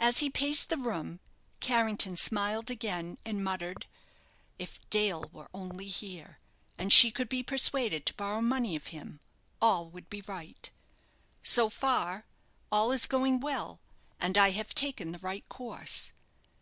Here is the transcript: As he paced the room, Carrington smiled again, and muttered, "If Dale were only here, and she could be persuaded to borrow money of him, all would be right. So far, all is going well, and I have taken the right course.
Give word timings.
As 0.00 0.20
he 0.20 0.30
paced 0.30 0.70
the 0.70 0.78
room, 0.78 1.20
Carrington 1.60 2.16
smiled 2.16 2.70
again, 2.70 3.18
and 3.22 3.44
muttered, 3.44 3.84
"If 4.58 4.80
Dale 4.88 5.28
were 5.30 5.50
only 5.52 5.88
here, 5.88 6.38
and 6.78 6.90
she 6.90 7.10
could 7.10 7.28
be 7.28 7.42
persuaded 7.42 8.06
to 8.06 8.14
borrow 8.14 8.40
money 8.40 8.76
of 8.76 8.86
him, 8.86 9.20
all 9.60 9.90
would 9.90 10.08
be 10.08 10.22
right. 10.22 10.70
So 11.42 11.68
far, 11.68 12.24
all 12.70 12.92
is 12.92 13.04
going 13.06 13.40
well, 13.40 13.78
and 14.18 14.38
I 14.38 14.52
have 14.52 14.74
taken 14.74 15.12
the 15.12 15.18
right 15.18 15.46
course. 15.50 16.14